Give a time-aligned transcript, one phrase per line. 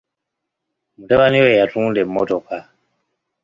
[0.97, 2.55] Mutabani we yatunda emmotoka.